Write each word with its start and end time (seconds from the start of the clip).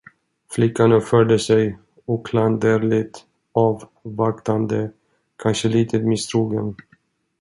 Flickan 0.51 0.91
uppförde 0.91 1.39
sig 1.39 1.77
oklanderligt, 2.05 3.25
avvaktande, 3.53 4.91
kanske 5.43 5.67
litet 5.69 6.05
misstrogen. 6.05 6.75